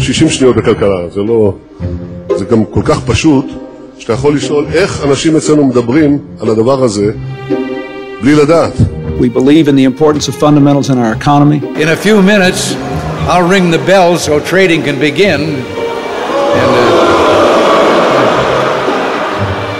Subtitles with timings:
[0.00, 1.54] 60 שניות בכלכלה, זה לא...
[2.36, 3.44] זה גם כל כך פשוט,
[3.98, 7.12] שאתה יכול לשאול איך אנשים אצלנו מדברים על הדבר הזה
[8.22, 8.72] בלי לדעת.
[9.20, 11.60] We believe in the importance of fundamentals in our economy.
[11.82, 12.74] In a few minutes,
[13.28, 15.40] I'll ring the bell so trading can begin.
[16.60, 17.00] And, uh...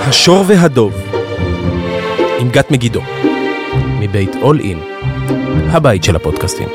[0.08, 0.92] השור והדוב,
[2.38, 3.00] עם גת מגידו,
[4.00, 4.78] מבית אול אין,
[5.70, 6.68] הבית של הפודקאסטים.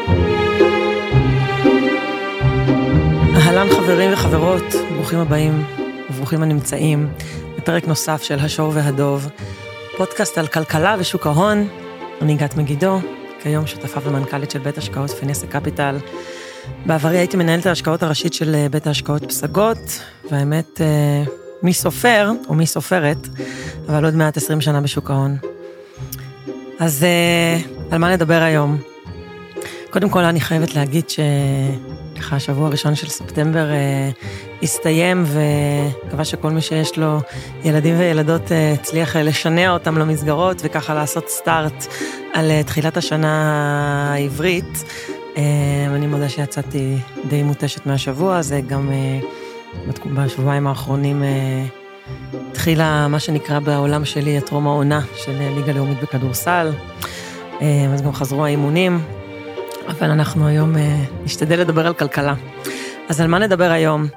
[3.65, 5.63] אהלן חברים וחברות, ברוכים הבאים
[6.09, 7.09] וברוכים הנמצאים
[7.57, 9.29] בפרק נוסף של השור והדוב,
[9.97, 11.67] פודקאסט על כלכלה ושוק ההון.
[12.21, 12.99] אני גת מגידו,
[13.41, 15.97] כיום שותפה ומנכ"לית של בית השקעות פינסה קפיטל.
[16.85, 19.99] בעברי הייתי מנהלת ההשקעות הראשית של אה, בית ההשקעות פסגות,
[20.31, 21.23] והאמת, אה,
[21.63, 23.27] מי סופר, או מי סופרת,
[23.89, 25.37] אבל עוד מעט 20 שנה בשוק ההון.
[26.79, 27.59] אז אה,
[27.91, 28.77] על מה נדבר היום?
[29.89, 31.09] קודם כל, אני חייבת להגיד
[32.15, 34.09] שככה השבוע הראשון של ספטמבר אה,
[34.63, 37.19] הסתיים, ומקווה שכל מי שיש לו
[37.63, 41.85] ילדים וילדות אה, הצליח אה, לשנע אותם למסגרות, וככה לעשות סטארט
[42.33, 44.83] על אה, תחילת השנה העברית.
[45.37, 45.43] אה,
[45.95, 46.97] אני מודה שיצאתי
[47.29, 49.19] די מותשת מהשבוע הזה, גם אה,
[50.15, 51.65] בשבועיים האחרונים אה,
[52.51, 56.71] התחילה מה שנקרא בעולם שלי את טרום העונה של אה, ליגה לאומית בכדורסל,
[57.61, 58.99] אה, אז גם חזרו האימונים,
[59.87, 62.33] אבל אנחנו היום אה, נשתדל לדבר על כלכלה.
[63.09, 64.07] אז על מה נדבר היום?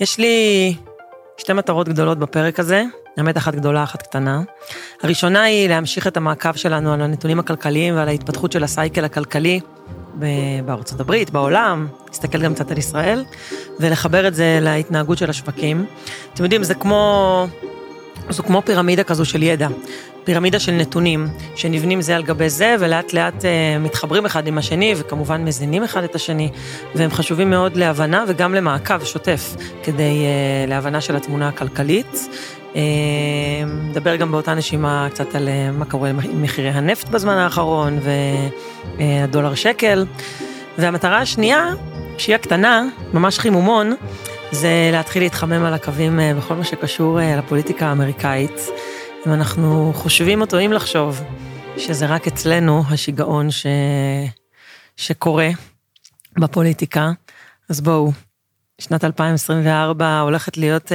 [0.00, 0.74] יש לי
[1.36, 2.84] שתי מטרות גדולות בפרק הזה,
[3.16, 4.42] האמת אחת גדולה, אחת קטנה.
[5.02, 9.60] הראשונה היא להמשיך את המעקב שלנו על הנתונים הכלכליים ועל ההתפתחות של הסייקל הכלכלי
[10.64, 13.24] בארצות הברית, בעולם, להסתכל גם קצת על ישראל,
[13.80, 15.86] ולחבר את זה להתנהגות של השווקים.
[16.34, 17.46] אתם יודעים, זה כמו,
[18.30, 19.68] זו כמו פירמידה כזו של ידע,
[20.24, 23.46] פירמידה של נתונים, שנבנים זה על גבי זה, ולאט לאט uh,
[23.80, 26.50] מתחברים אחד עם השני, וכמובן מזינים אחד את השני,
[26.94, 30.24] והם חשובים מאוד להבנה וגם למעקב שוטף, כדי
[30.66, 32.28] uh, להבנה של התמונה הכלכלית.
[33.66, 37.98] נדבר גם באותה נשימה קצת על מה קורה עם מחירי הנפט בזמן האחרון
[38.98, 40.06] והדולר שקל.
[40.78, 41.68] והמטרה השנייה,
[42.18, 43.94] שהיא הקטנה, ממש חימומון,
[44.60, 48.60] זה להתחיל להתחמם על הקווים בכל מה שקשור לפוליטיקה האמריקאית.
[49.26, 51.20] אם אנחנו חושבים או טועים לחשוב
[51.78, 53.66] שזה רק אצלנו השיגעון ש...
[54.96, 55.48] שקורה
[56.38, 57.10] בפוליטיקה,
[57.68, 58.12] אז בואו,
[58.80, 60.92] שנת 2024 הולכת להיות...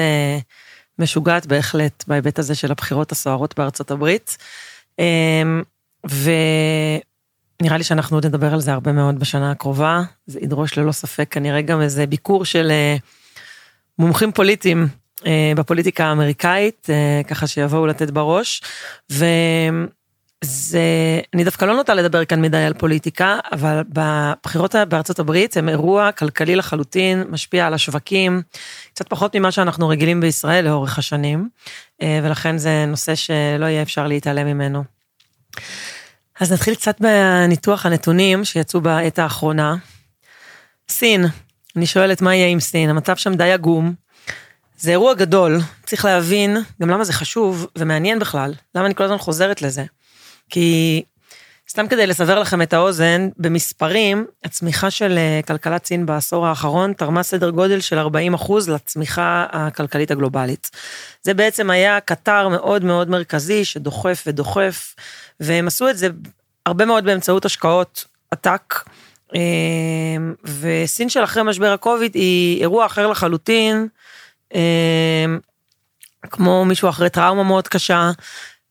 [1.00, 4.38] משוגעת בהחלט בהיבט הזה של הבחירות הסוערות בארצות הברית.
[6.04, 10.02] ונראה לי שאנחנו עוד נדבר על זה הרבה מאוד בשנה הקרובה.
[10.26, 12.72] זה ידרוש ללא ספק כנראה גם איזה ביקור של
[14.02, 14.88] מומחים פוליטיים
[15.56, 16.88] בפוליטיקה האמריקאית,
[17.28, 18.62] ככה שיבואו לתת בראש.
[19.12, 19.26] ו...
[20.44, 20.82] זה,
[21.34, 26.12] אני דווקא לא נוטה לדבר כאן מדי על פוליטיקה, אבל בבחירות בארצות הברית הם אירוע
[26.12, 28.42] כלכלי לחלוטין, משפיע על השווקים,
[28.94, 31.50] קצת פחות ממה שאנחנו רגילים בישראל לאורך השנים,
[32.04, 34.84] ולכן זה נושא שלא יהיה אפשר להתעלם ממנו.
[36.40, 39.76] אז נתחיל קצת בניתוח הנתונים שיצאו בעת האחרונה.
[40.90, 41.26] סין,
[41.76, 43.94] אני שואלת מה יהיה עם סין, המצב שם די עגום.
[44.78, 49.18] זה אירוע גדול, צריך להבין גם למה זה חשוב ומעניין בכלל, למה אני כל הזמן
[49.18, 49.84] חוזרת לזה.
[50.50, 51.02] כי
[51.70, 57.50] סתם כדי לסבר לכם את האוזן, במספרים, הצמיחה של כלכלת סין בעשור האחרון תרמה סדר
[57.50, 60.70] גודל של 40 אחוז לצמיחה הכלכלית הגלובלית.
[61.22, 64.96] זה בעצם היה קטר מאוד מאוד מרכזי שדוחף ודוחף,
[65.40, 66.08] והם עשו את זה
[66.66, 68.76] הרבה מאוד באמצעות השקעות עתק.
[70.62, 73.88] וסין של אחרי משבר הקוביד היא אירוע אחר לחלוטין,
[76.30, 78.12] כמו מישהו אחרי טראומה מאוד קשה,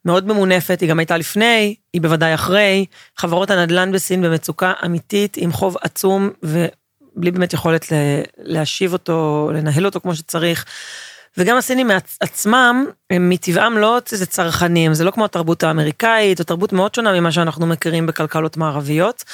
[0.04, 2.86] מאוד ממונפת, היא גם הייתה לפני, היא בוודאי אחרי.
[3.16, 7.86] חברות הנדל"ן בסין במצוקה אמיתית, עם חוב עצום, ובלי באמת יכולת
[8.38, 10.64] להשיב אותו, לנהל אותו כמו שצריך.
[11.36, 16.72] וגם הסינים עצמם, הם מטבעם לא איזה צרכנים, זה לא כמו התרבות האמריקאית, זו תרבות
[16.72, 19.24] מאוד שונה ממה שאנחנו מכירים בכלכלות מערביות.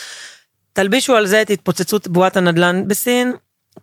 [0.77, 3.33] תלבישו על זה את התפוצצות בועת הנדל"ן בסין,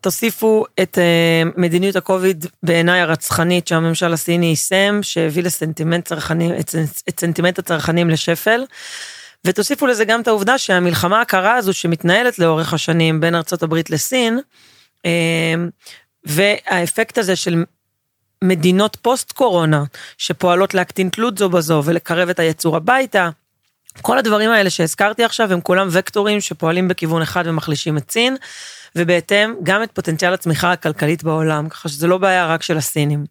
[0.01, 6.75] תוסיפו את uh, מדיניות הקוביד בעיניי הרצחנית שהממשל הסיני יישם, שהביא לסנטימנט צרכנים, את,
[7.09, 8.65] את סנטימנט הצרכנים לשפל.
[9.45, 14.39] ותוסיפו לזה גם את העובדה שהמלחמה הקרה הזו שמתנהלת לאורך השנים בין ארצות הברית לסין,
[14.97, 15.09] uh,
[16.25, 17.63] והאפקט הזה של
[18.43, 19.83] מדינות פוסט קורונה
[20.17, 23.29] שפועלות להקטין תלות זו בזו ולקרב את היצור הביתה,
[24.01, 28.35] כל הדברים האלה שהזכרתי עכשיו הם כולם וקטורים שפועלים בכיוון אחד ומחלישים את סין.
[28.95, 33.25] ובהתאם גם את פוטנציאל הצמיחה הכלכלית בעולם, ככה שזה לא בעיה רק של הסינים.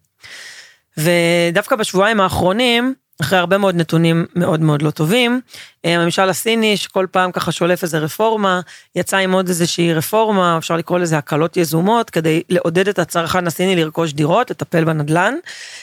[0.97, 5.41] ודווקא בשבועיים האחרונים, אחרי הרבה מאוד נתונים מאוד מאוד לא טובים.
[5.85, 8.61] אה, הממשל הסיני, שכל פעם ככה שולף איזה רפורמה,
[8.95, 13.75] יצא עם עוד איזושהי רפורמה, אפשר לקרוא לזה הקלות יזומות, כדי לעודד את הצרכן הסיני
[13.75, 15.33] לרכוש דירות, לטפל בנדל"ן.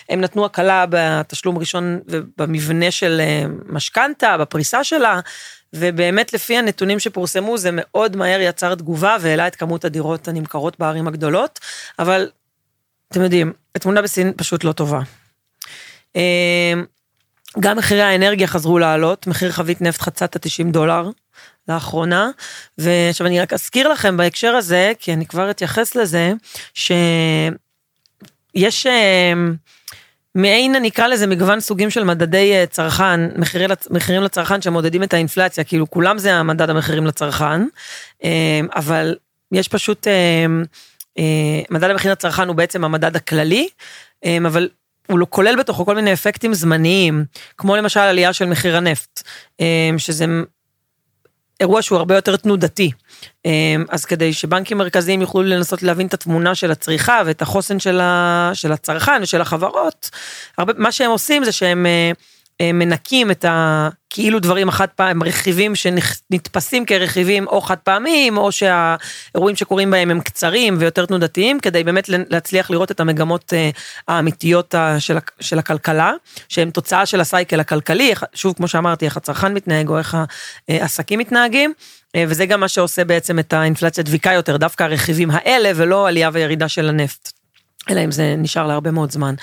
[0.09, 5.21] הם נתנו הקלה בתשלום ראשון ובמבנה של אה, משכנתה, בפריסה שלה,
[5.73, 11.09] ובאמת לפי הנתונים שפורסמו זה מאוד מהר יצר תגובה והעלה את כמות הדירות הנמכרות בערים
[11.09, 11.61] הגדולות,
[11.99, 12.29] אבל
[13.09, 15.01] אתם יודעים, התמונה בסין פשוט לא טובה.
[17.61, 21.11] גם מחירי האנרגיה חזרו לעלות, מחיר חבית נפט חצה את ה-90 דולר
[21.69, 22.31] לאחרונה,
[22.79, 26.33] ועכשיו אני רק אזכיר לכם בהקשר הזה, כי אני כבר אתייחס לזה,
[26.75, 29.33] שיש אה,
[30.35, 35.15] מעין, אני אקרא לזה מגוון סוגים של מדדי אה, צרכן, מחירי, מחירים לצרכן שמודדים את
[35.15, 37.63] האינפלציה, כאילו כולם זה המדד המחירים לצרכן,
[38.25, 39.17] אה, אבל
[39.53, 40.07] יש פשוט,
[41.71, 43.69] מדד המחירים לצרכן הוא בעצם המדד הכללי,
[44.47, 44.69] אבל
[45.11, 47.25] הוא לא כולל בתוכו כל מיני אפקטים זמניים,
[47.57, 49.23] כמו למשל עלייה של מחיר הנפט,
[49.61, 50.25] אמ, שזה
[51.61, 52.91] אירוע שהוא הרבה יותר תנודתי.
[53.45, 58.01] אמ, אז כדי שבנקים מרכזיים יוכלו לנסות להבין את התמונה של הצריכה ואת החוסן של,
[58.73, 60.11] הצרכן ושל החברות,
[60.59, 62.13] הרבה, מה שהם עושים זה שהם אה, אה,
[62.63, 69.91] מנקים את הכאילו דברים החד פעם, רכיבים שנתפסים כרכיבים או חד פעמיים, או שהאירועים שקורים
[69.91, 73.71] בהם הם קצרים ויותר תנודתיים, כדי באמת להצליח לראות את המגמות אה,
[74.09, 76.13] האמיתיות של, של הכלכלה,
[76.49, 80.17] שהן תוצאה של הסייקל הכלכלי, שוב, כמו שאמרתי, איך הצרכן מתנהג או איך
[80.69, 81.73] העסקים מתנהגים.
[82.17, 86.31] אה, וזה גם מה שעושה בעצם את האינפלציה דביקה יותר, דווקא הרכיבים האלה ולא עלייה
[86.33, 87.40] וירידה של הנפט.
[87.91, 89.35] אלא אם זה נשאר להרבה מאוד זמן.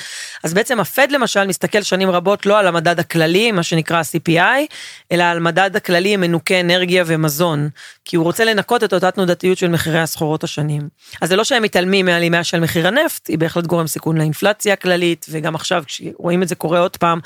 [0.43, 4.73] אז בעצם הפד למשל מסתכל שנים רבות לא על המדד הכללי, מה שנקרא ה-CPI,
[5.11, 7.69] אלא על מדד הכללי מנוקי אנרגיה ומזון,
[8.05, 10.89] כי הוא רוצה לנקות את אותה תנודתיות של מחירי הסחורות השנים.
[11.21, 15.25] אז זה לא שהם מתעלמים מהלימה של מחיר הנפט, היא בהחלט גורם סיכון לאינפלציה הכללית,
[15.29, 17.19] וגם עכשיו כשרואים את זה קורה עוד פעם,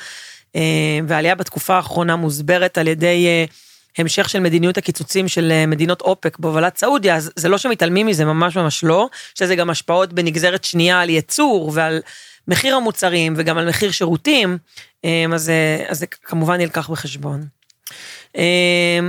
[0.55, 3.45] אה, והעלייה בתקופה האחרונה מוסברת על ידי אה,
[3.97, 8.25] המשך של מדיניות הקיצוצים של אה, מדינות אופק בהובלת סעודיה, אז זה לא שמתעלמים מזה,
[8.25, 12.01] ממש ממש לא, יש לזה גם השפעות בנגזרת שנייה על ייצור ועל
[12.47, 14.57] מחיר המוצרים וגם על מחיר שירותים,
[15.05, 15.51] אה, אז,
[15.88, 17.45] אז זה כמובן נלקח בחשבון.
[18.38, 18.99] אה,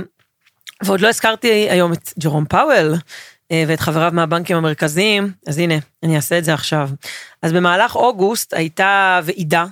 [0.83, 2.95] ועוד לא הזכרתי היום את ג'רום פאוול
[3.67, 6.89] ואת חבריו מהבנקים המרכזיים, אז הנה, אני אעשה את זה עכשיו.
[7.41, 9.65] אז במהלך אוגוסט הייתה ועידה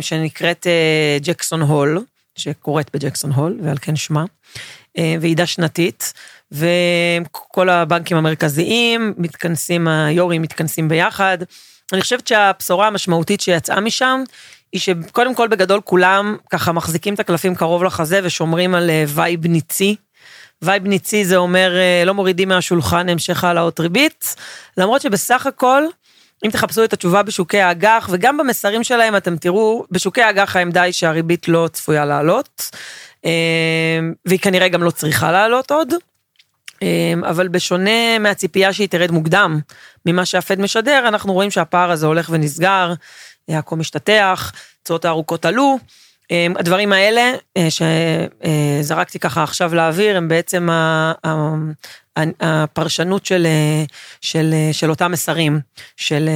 [0.00, 0.66] שנקראת
[1.22, 2.04] ג'קסון הול,
[2.36, 4.24] שקורית בג'קסון הול, ועל כן שמה,
[4.98, 6.12] אה, ועידה שנתית,
[6.52, 11.38] וכל הבנקים המרכזיים מתכנסים, היו"רים מתכנסים ביחד.
[11.92, 14.22] אני חושבת שהבשורה המשמעותית שיצאה משם,
[14.72, 19.46] היא שקודם כל בגדול כולם ככה מחזיקים את הקלפים קרוב לחזה ושומרים על אה, vibe
[19.46, 19.96] ניצי.
[20.62, 24.36] vibe ניצי זה אומר אה, לא מורידים מהשולחן המשך העלאות ריבית,
[24.76, 25.82] למרות שבסך הכל
[26.44, 30.92] אם תחפשו את התשובה בשוקי האג"ח, וגם במסרים שלהם אתם תראו, בשוקי האג"ח העמדה היא
[30.92, 32.70] שהריבית לא צפויה לעלות,
[33.24, 33.30] אה,
[34.26, 35.92] והיא כנראה גם לא צריכה לעלות עוד.
[36.82, 39.60] אה, אבל בשונה מהציפייה שהיא תרד מוקדם
[40.06, 42.92] ממה שהפד משדר, אנחנו רואים שהפער הזה הולך ונסגר,
[43.48, 44.52] הכל משתטח,
[44.82, 45.78] תשואות הארוכות עלו.
[46.32, 47.32] אה, הדברים האלה
[47.68, 50.68] שזרקתי ככה עכשיו לאוויר הם בעצם
[52.40, 53.46] הפרשנות של,
[54.20, 55.60] של, של אותם מסרים,
[55.96, 56.28] של,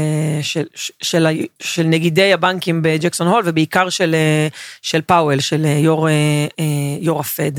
[0.42, 0.64] של,
[1.02, 1.26] של,
[1.60, 4.16] של נגידי הבנקים בג'קסון הול ובעיקר של,
[4.82, 6.08] של פאוול, של יו"ר,
[7.00, 7.52] יו"ר הפד.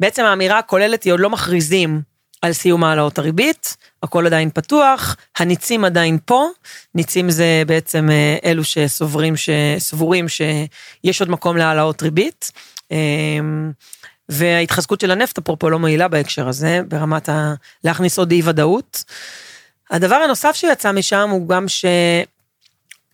[0.00, 2.13] בעצם האמירה הכוללת היא עוד לא מכריזים
[2.44, 6.46] על סיום העלאות הריבית, הכל עדיין פתוח, הניצים עדיין פה,
[6.94, 8.08] ניצים זה בעצם
[8.44, 12.52] אלו שסוברים, שסבורים שיש עוד מקום להעלאות ריבית.
[14.28, 17.54] וההתחזקות של הנפט, אפרופו, לא מועילה בהקשר הזה, ברמת ה...
[17.84, 19.04] להכניס עוד אי ודאות.
[19.90, 21.84] הדבר הנוסף שיצא משם הוא גם ש...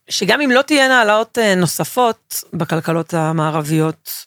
[0.08, 4.26] שגם אם לא תהיינה העלאות אה, נוספות בכלכלות המערביות,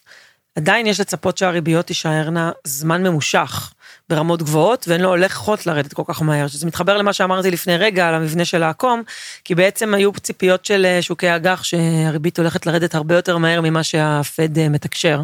[0.56, 3.74] עדיין יש לצפות שהריביות תישארנה זמן ממושך
[4.14, 8.08] ברמות גבוהות והן לא הולכות לרדת כל כך מהר, שזה מתחבר למה שאמרתי לפני רגע
[8.08, 9.04] על המבנה של העקום,
[9.44, 13.84] כי בעצם היו ציפיות של אה, שוקי אג"ח שהריבית הולכת לרדת הרבה יותר מהר ממה
[13.84, 15.22] שהפד אה, מתקשר.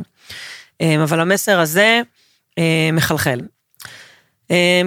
[0.81, 2.01] אמ, אבל המסר הזה
[2.93, 3.41] מחלחל.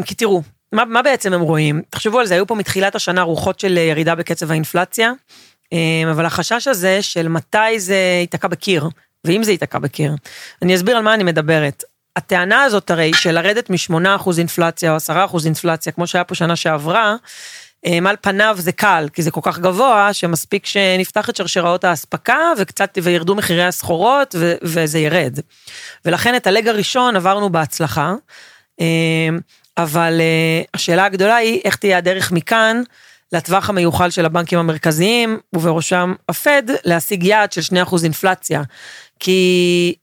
[0.04, 0.42] כי תראו,
[0.72, 1.82] מה, מה בעצם הם רואים?
[1.90, 5.12] תחשבו על זה, היו פה מתחילת השנה רוחות של ירידה בקצב האינפלציה,
[6.10, 8.88] אבל החשש הזה של מתי זה ייתקע בקיר,
[9.24, 10.14] ואם זה ייתקע בקיר.
[10.62, 11.84] אני אסביר על מה אני מדברת.
[12.16, 17.16] הטענה הזאת הרי של לרדת מ-8% אינפלציה או 10% אינפלציה, כמו שהיה פה שנה שעברה,
[17.86, 22.38] על אמ, פניו זה קל, כי זה כל כך גבוה, שמספיק שנפתח את שרשראות האספקה
[22.58, 25.38] וקצת, וירדו מחירי הסחורות ו- וזה ירד.
[26.04, 28.14] ולכן את הלג הראשון עברנו בהצלחה,
[28.80, 29.40] אמ,
[29.76, 32.82] אבל אה, השאלה הגדולה היא איך תהיה הדרך מכאן
[33.32, 38.62] לטווח המיוחל של הבנקים המרכזיים, ובראשם הפד, להשיג יעד של 2% אינפלציה.
[39.20, 39.94] כי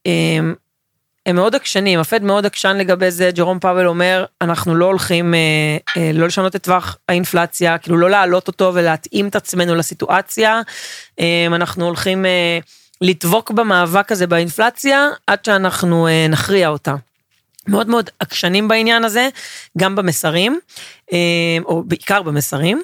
[1.29, 5.77] הם, מאוד עקשנים, הפד מאוד עקשן לגבי זה, ג'רום פאבל אומר, אנחנו לא הולכים אה,
[5.97, 10.61] אה, לא לשנות את טווח האינפלציה, כאילו לא להעלות אותו ולהתאים את עצמנו לסיטואציה,
[11.19, 12.59] אה, אנחנו הולכים אה,
[13.01, 16.95] לדבוק במאבק הזה באינפלציה עד שאנחנו אה, נכריע אותה.
[17.67, 19.29] מאוד מאוד עקשנים בעניין הזה,
[19.77, 20.59] גם במסרים,
[21.13, 21.17] אה,
[21.65, 22.81] או בעיקר במסרים.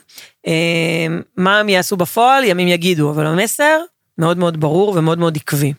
[0.48, 3.80] אה, מה הם יעשו בפועל, ימים יגידו, אבל המסר
[4.18, 5.74] מאוד מאוד ברור ומאוד מאוד עקבי.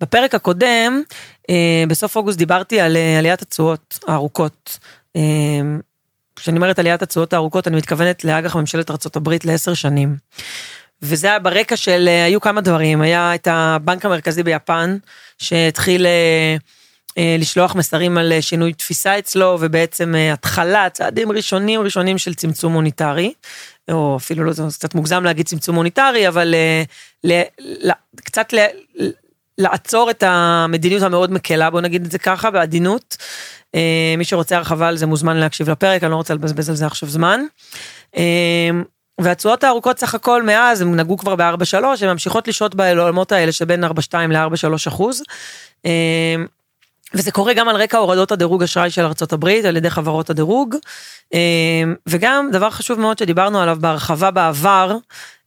[0.00, 1.02] בפרק הקודם,
[1.50, 4.78] אה, בסוף אוגוסט דיברתי על עליית התשואות הארוכות.
[6.36, 10.16] כשאני אומרת עליית התשואות הארוכות, אני מתכוונת לאג"ח ממשלת ארה"ב לעשר שנים.
[11.02, 14.96] וזה היה ברקע של, היו כמה דברים, היה את הבנק המרכזי ביפן,
[15.38, 16.06] שהתחיל
[17.18, 22.34] אה, לשלוח מסרים על אה, שינוי תפיסה אצלו, ובעצם אה, התחלה, צעדים ראשונים ראשונים של
[22.34, 23.32] צמצום מוניטרי,
[23.90, 26.54] או אפילו לא, זה קצת מוגזם להגיד צמצום מוניטרי, אבל
[27.24, 27.42] ל,
[27.82, 28.58] ל, קצת ל,
[29.60, 33.16] לעצור את המדיניות המאוד מקלה, בוא נגיד את זה ככה, בעדינות.
[34.18, 37.08] מי שרוצה הרחבה על זה מוזמן להקשיב לפרק, אני לא רוצה לבזבז על זה עכשיו
[37.08, 37.40] זמן.
[39.20, 43.84] והתשואות הארוכות סך הכל מאז, הם נגעו כבר ב-4-3, הן ממשיכות לשהות בעולמות האלה שבין
[43.84, 43.88] 4-2
[44.28, 45.22] ל-4-3 אחוז.
[47.14, 50.76] וזה קורה גם על רקע הורדות הדירוג אשראי של ארה"ב על ידי חברות הדירוג.
[51.34, 54.96] אה, וגם דבר חשוב מאוד שדיברנו עליו בהרחבה בעבר,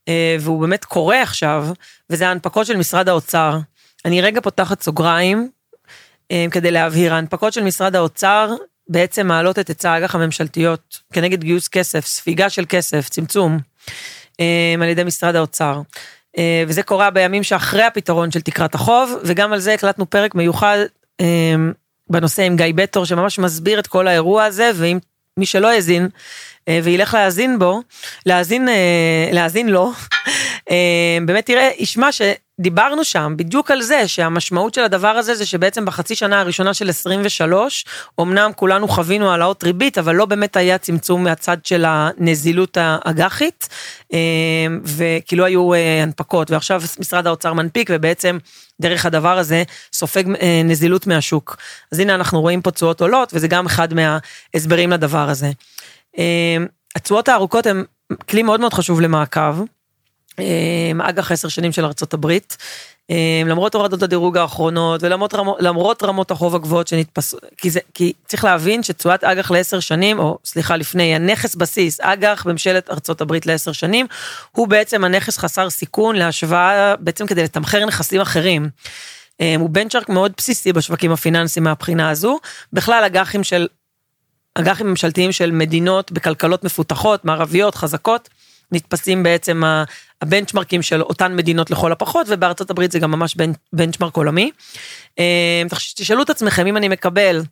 [0.08, 1.66] אה, והוא באמת קורה עכשיו,
[2.10, 3.58] וזה ההנפקות של משרד האוצר.
[4.04, 5.48] אני רגע פותחת סוגריים
[6.30, 8.54] אה, כדי להבהיר, ההנפקות של משרד האוצר
[8.88, 13.58] בעצם מעלות את היצע האג"ח הממשלתיות כנגד גיוס כסף, ספיגה של כסף, צמצום,
[14.82, 15.80] על ידי משרד האוצר.
[16.66, 20.78] וזה קורה בימים שאחרי הפתרון של תקרת החוב, וגם על זה הקלטנו פרק מיוחד
[22.10, 24.98] בנושא עם גיא בטור שממש מסביר את כל האירוע הזה ואם
[25.36, 26.08] מי שלא האזין
[26.68, 27.82] אה, וילך להאזין בו,
[28.26, 30.28] להאזין, אה, להאזין לו, אה,
[31.26, 36.14] באמת תראה, ישמע שדיברנו שם בדיוק על זה, שהמשמעות של הדבר הזה זה שבעצם בחצי
[36.14, 37.84] שנה הראשונה של 23,
[38.20, 43.68] אמנם כולנו חווינו העלאות ריבית, אבל לא באמת היה צמצום מהצד של הנזילות האג"חית,
[44.84, 48.38] וכאילו היו הנפקות, ועכשיו משרד האוצר מנפיק, ובעצם
[48.80, 50.24] דרך הדבר הזה סופג
[50.64, 51.56] נזילות מהשוק.
[51.92, 55.50] אז הנה אנחנו רואים פה תשואות עולות, וזה גם אחד מההסברים לדבר הזה.
[56.18, 56.66] אמ,
[56.96, 57.84] התשואות הארוכות הן
[58.28, 59.60] כלי מאוד מאוד חשוב למעקב.
[60.38, 62.56] אמ, אג"ח עשר שנים של ארצות הברית.
[63.10, 68.44] אמ, למרות הורדות הדירוג האחרונות ולמרות למרות רמות החוב הגבוהות שנתפסו, כי, זה, כי צריך
[68.44, 73.72] להבין שתשואת אג"ח לעשר שנים, או סליחה לפני, הנכס בסיס, אג"ח בממשלת ארצות הברית לעשר
[73.72, 74.06] שנים,
[74.52, 78.68] הוא בעצם הנכס חסר סיכון להשוואה, בעצם כדי לתמחר נכסים אחרים.
[79.58, 82.38] הוא בנצ'ארק מאוד בסיסי בשווקים הפיננסיים מהבחינה הזו,
[82.72, 83.66] בכלל אג"חים של
[84.54, 88.28] אג"חים ממשלתיים של מדינות בכלכלות מפותחות, מערביות, חזקות,
[88.72, 89.62] נתפסים בעצם
[90.24, 93.36] הבנצ'מרקים של אותן מדינות לכל הפחות, ובארצות הברית זה גם ממש
[93.72, 94.50] בנצ'מרק עולמי.
[95.18, 95.62] אה,
[95.96, 97.42] תשאלו את עצמכם אם אני מקבל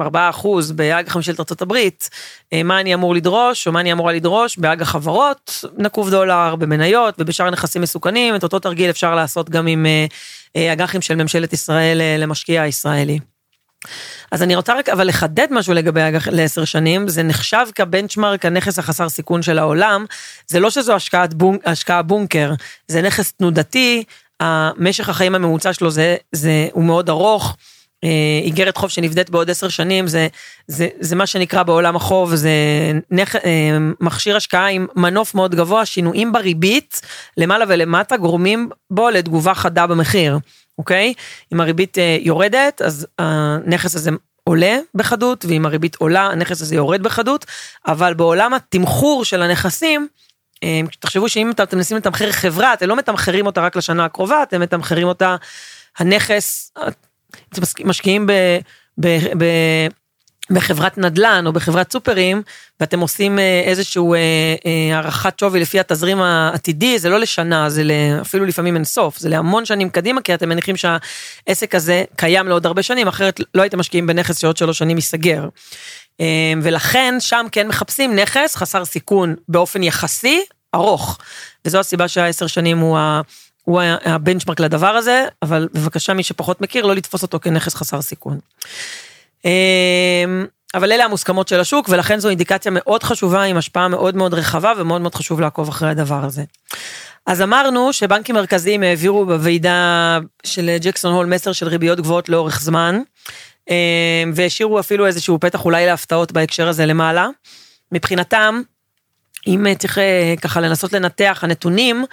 [0.00, 2.10] 4 אה, אחוז באג"ח ממשלת ארצות הברית,
[2.52, 7.14] אה, מה אני אמור לדרוש, או מה אני אמורה לדרוש באג"ח חברות, נקוב דולר, במניות
[7.18, 9.86] ובשאר נכסים מסוכנים, את אותו תרגיל אפשר לעשות גם עם
[10.56, 13.18] אג"חים של ממשלת ישראל למשקיע הישראלי.
[14.30, 18.78] אז אני רוצה רק אבל לחדד משהו לגבי אג"ח לעשר שנים, זה נחשב כבנצ'מרק הנכס
[18.78, 20.04] החסר סיכון של העולם,
[20.46, 22.52] זה לא שזו השקעת בונק, השקעה בונקר,
[22.88, 24.04] זה נכס תנודתי,
[24.76, 27.56] משך החיים הממוצע שלו זה, זה, הוא מאוד ארוך.
[28.04, 30.28] אה, איגרת חוב שנבדית בעוד עשר שנים זה,
[30.66, 32.50] זה, זה מה שנקרא בעולם החוב זה
[33.10, 37.00] נכ, אה, מכשיר השקעה עם מנוף מאוד גבוה שינויים בריבית
[37.36, 40.38] למעלה ולמטה גורמים בו לתגובה חדה במחיר.
[40.80, 41.14] אוקיי?
[41.52, 44.10] אם הריבית אה, יורדת, אז הנכס הזה
[44.44, 47.46] עולה בחדות, ואם הריבית עולה, הנכס הזה יורד בחדות,
[47.86, 50.08] אבל בעולם התמחור של הנכסים,
[50.64, 54.60] אה, תחשבו שאם אתם מנסים לתמחר חברה, אתם לא מתמחרים אותה רק לשנה הקרובה, אתם
[54.60, 55.36] מתמחרים אותה,
[55.98, 56.72] הנכס,
[57.52, 58.32] אתם משקיעים ב...
[59.00, 59.06] ב,
[59.38, 59.44] ב
[60.50, 62.42] בחברת נדל"ן או בחברת סופרים,
[62.80, 64.18] ואתם עושים אה, איזשהו אה,
[64.66, 67.82] אה, הערכת שווי לפי התזרים העתידי, זה לא לשנה, זה
[68.20, 72.66] אפילו לפעמים אין סוף, זה להמון שנים קדימה, כי אתם מניחים שהעסק הזה קיים לעוד
[72.66, 75.48] הרבה שנים, אחרת לא הייתם משקיעים בנכס שעוד שלוש שנים ייסגר.
[76.62, 80.40] ולכן שם כן מחפשים נכס חסר סיכון באופן יחסי
[80.74, 81.18] ארוך,
[81.64, 83.20] וזו הסיבה שהעשר שנים הוא ה...
[83.64, 88.38] הוא הבנצ'מרק לדבר הזה, אבל בבקשה מי שפחות מכיר לא לתפוס אותו כנכס חסר סיכון.
[89.44, 94.34] אמ, אבל אלה המוסכמות של השוק ולכן זו אינדיקציה מאוד חשובה עם השפעה מאוד מאוד
[94.34, 96.44] רחבה ומאוד מאוד חשוב לעקוב אחרי הדבר הזה.
[97.26, 103.00] אז אמרנו שבנקים מרכזיים העבירו בוועידה של ג'קסון הול מסר של ריביות גבוהות לאורך זמן
[103.70, 103.74] אמ,
[104.34, 107.28] והשאירו אפילו איזשהו פתח אולי להפתעות בהקשר הזה למעלה.
[107.92, 108.62] מבחינתם,
[109.46, 112.04] אם צריך אה, ככה לנסות לנתח, הנתונים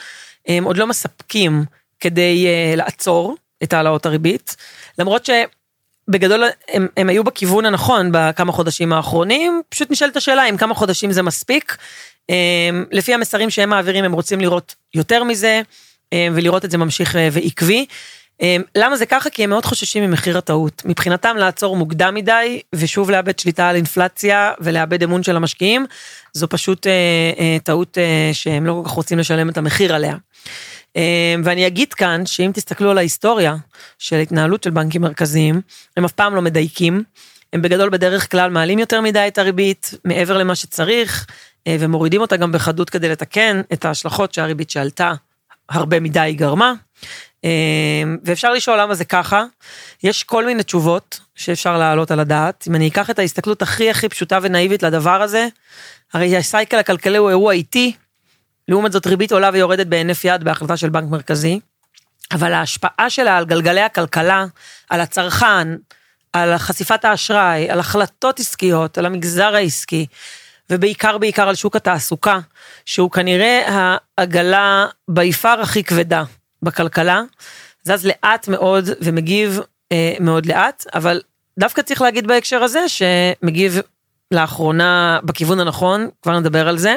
[0.47, 1.65] הם עוד לא מספקים
[1.99, 4.55] כדי אה, לעצור את העלאות הריבית,
[4.99, 5.29] למרות ש...
[6.07, 11.11] בגדול הם, הם היו בכיוון הנכון בכמה חודשים האחרונים, פשוט נשאלת השאלה אם כמה חודשים
[11.11, 11.77] זה מספיק.
[12.91, 15.61] לפי המסרים שהם מעבירים הם רוצים לראות יותר מזה
[16.13, 17.85] ולראות את זה ממשיך ועקבי.
[18.75, 19.29] למה זה ככה?
[19.29, 20.81] כי הם מאוד חוששים ממחיר הטעות.
[20.85, 25.85] מבחינתם לעצור מוקדם מדי ושוב לאבד שליטה על אינפלציה ולאבד אמון של המשקיעים,
[26.33, 26.91] זו פשוט אה,
[27.39, 30.15] אה, טעות אה, שהם לא כל כך רוצים לשלם את המחיר עליה.
[30.97, 33.55] אה, ואני אגיד כאן שאם תסתכלו על ההיסטוריה
[33.99, 35.61] של התנהלות של בנקים מרכזיים,
[35.97, 37.03] הם אף פעם לא מדייקים.
[37.53, 41.27] הם בגדול בדרך כלל מעלים יותר מדי את הריבית מעבר למה שצריך,
[41.67, 45.13] אה, ומורידים אותה גם בחדות כדי לתקן את ההשלכות שהריבית שעלתה
[45.69, 46.73] הרבה מדי גרמה.
[47.45, 49.45] אה, ואפשר לשאול למה זה ככה.
[50.03, 52.65] יש כל מיני תשובות שאפשר להעלות על הדעת.
[52.69, 55.47] אם אני אקח את ההסתכלות הכי הכי פשוטה ונאיבית לדבר הזה,
[56.13, 57.93] הרי הסייקל הכלכלי הוא אירוע איטי,
[58.67, 61.59] לעומת זאת ריבית עולה ויורדת בהינף יד בהחלטה של בנק מרכזי,
[62.31, 64.45] אבל ההשפעה שלה על גלגלי הכלכלה,
[64.89, 65.67] על הצרכן,
[66.33, 70.05] על חשיפת האשראי, על החלטות עסקיות, על המגזר העסקי,
[70.69, 72.39] ובעיקר בעיקר על שוק התעסוקה,
[72.85, 73.61] שהוא כנראה
[74.17, 76.23] העגלה ביפר הכי כבדה
[76.61, 77.21] בכלכלה,
[77.83, 79.59] זז לאט מאוד ומגיב
[79.91, 81.21] אה, מאוד לאט, אבל
[81.59, 83.79] דווקא צריך להגיד בהקשר הזה שמגיב
[84.31, 86.95] לאחרונה בכיוון הנכון, כבר נדבר על זה,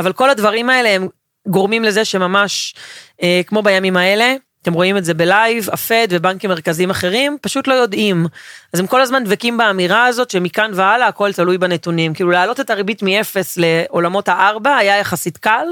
[0.00, 1.08] אבל כל הדברים האלה הם
[1.48, 2.74] גורמים לזה שממש,
[3.22, 7.74] אה, כמו בימים האלה, אתם רואים את זה בלייב, הפד ובנקים מרכזיים אחרים, פשוט לא
[7.74, 8.26] יודעים.
[8.72, 12.14] אז הם כל הזמן דבקים באמירה הזאת שמכאן והלאה הכל תלוי בנתונים.
[12.14, 15.66] כאילו להעלות את הריבית מ-0 לעולמות הארבע היה יחסית קל.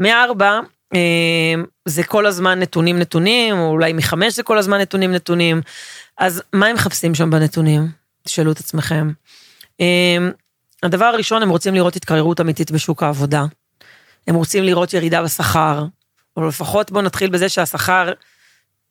[0.00, 0.60] מארבע
[0.94, 1.54] אה,
[1.84, 5.62] זה כל הזמן נתונים נתונים, או אולי מחמש זה כל הזמן נתונים נתונים.
[6.18, 7.88] אז מה הם מחפשים שם בנתונים?
[8.24, 9.12] תשאלו את עצמכם.
[9.80, 10.30] אמ,
[10.82, 13.44] הדבר הראשון, הם רוצים לראות התקררות אמיתית בשוק העבודה.
[14.26, 15.84] הם רוצים לראות ירידה בשכר,
[16.36, 18.12] או לפחות בואו נתחיל בזה שהשכר,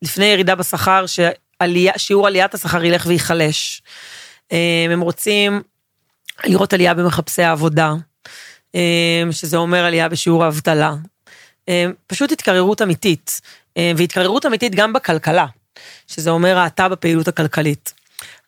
[0.02, 3.82] לפני ירידה בשכר, ששיעור עליית השכר ילך וייחלש.
[4.52, 4.56] אמ,
[4.90, 5.62] הם רוצים
[6.44, 7.92] לראות עלייה במחפשי העבודה,
[8.74, 8.80] אמ,
[9.30, 10.94] שזה אומר עלייה בשיעור האבטלה.
[12.06, 13.40] פשוט התקררות אמיתית,
[13.96, 15.46] והתקררות אמיתית גם בכלכלה,
[16.06, 17.94] שזה אומר האטה בפעילות הכלכלית.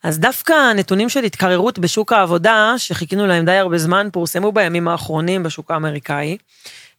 [0.05, 5.43] אז דווקא הנתונים של התקררות בשוק העבודה, שחיכינו להם די הרבה זמן, פורסמו בימים האחרונים
[5.43, 6.37] בשוק האמריקאי.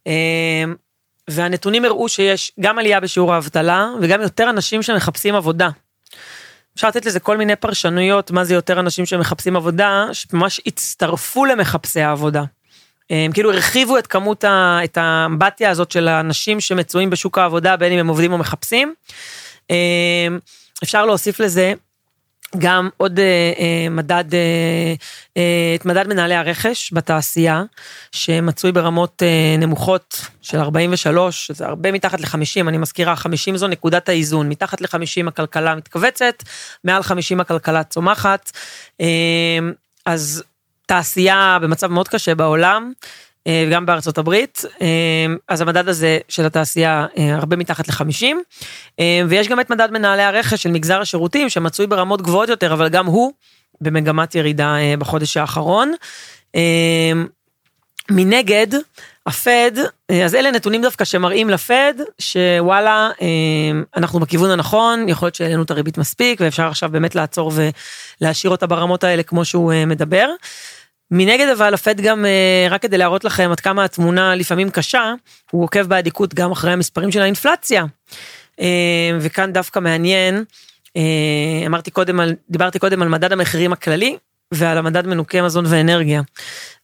[0.06, 0.74] אמ,
[1.30, 5.68] והנתונים הראו שיש גם עלייה בשיעור האבטלה וגם יותר אנשים שמחפשים עבודה.
[6.76, 12.00] אפשר לתת לזה כל מיני פרשנויות, מה זה יותר אנשים שמחפשים עבודה, שממש הצטרפו למחפשי
[12.00, 12.44] העבודה.
[13.10, 17.92] הם כאילו הרחיבו את כמות, ה, את האמבטיה הזאת של האנשים שמצויים בשוק העבודה, בין
[17.92, 18.94] אם הם עובדים או מחפשים.
[19.70, 20.38] אמ,
[20.82, 21.74] אפשר להוסיף לזה
[22.58, 24.94] גם עוד אה, אה, מדד, אה,
[25.36, 27.62] אה, את מדד מנהלי הרכש בתעשייה,
[28.12, 34.08] שמצוי ברמות אה, נמוכות של 43, זה הרבה מתחת ל-50, אני מזכירה, 50 זו נקודת
[34.08, 36.42] האיזון, מתחת ל-50 הכלכלה מתכווצת,
[36.84, 38.50] מעל 50 הכלכלה צומחת,
[39.00, 39.06] אה,
[40.06, 40.42] אז
[40.86, 42.92] תעשייה במצב מאוד קשה בעולם,
[43.46, 44.86] אה, גם בארצות הברית, אה,
[45.48, 48.24] אז המדד הזה של התעשייה אה, הרבה מתחת ל-50,
[49.28, 53.06] ויש גם את מדד מנהלי הרכש של מגזר השירותים שמצוי ברמות גבוהות יותר, אבל גם
[53.06, 53.32] הוא
[53.80, 55.92] במגמת ירידה בחודש האחרון.
[58.10, 58.66] מנגד,
[59.26, 59.70] הפד,
[60.24, 63.10] אז אלה נתונים דווקא שמראים לפד שוואלה,
[63.96, 67.52] אנחנו בכיוון הנכון, יכול להיות שהעלינו את הריבית מספיק ואפשר עכשיו באמת לעצור
[68.20, 70.28] ולהשאיר אותה ברמות האלה כמו שהוא מדבר.
[71.10, 75.14] מנגד אבל הפד גם אה, רק כדי להראות לכם עד כמה התמונה לפעמים קשה
[75.50, 77.84] הוא עוקב באדיקות גם אחרי המספרים של האינפלציה.
[78.60, 78.66] אה,
[79.20, 80.44] וכאן דווקא מעניין
[80.96, 81.02] אה,
[81.66, 84.16] אמרתי קודם על דיברתי קודם על מדד המחירים הכללי
[84.52, 86.22] ועל המדד מנוקי מזון ואנרגיה.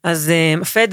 [0.05, 0.89] אז הפד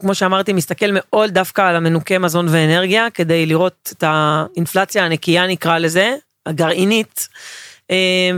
[0.00, 5.78] כמו שאמרתי מסתכל מאוד דווקא על המנוקי מזון ואנרגיה כדי לראות את האינפלציה הנקייה נקרא
[5.78, 6.14] לזה
[6.46, 7.28] הגרעינית.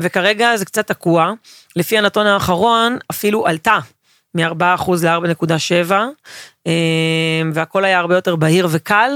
[0.03, 1.33] וכרגע זה קצת תקוע
[1.77, 3.79] לפי הנתון האחרון אפילו עלתה
[4.35, 5.93] מ-4% ל-4.7,
[6.67, 9.11] אמ, והכל היה הרבה יותר בהיר וקל.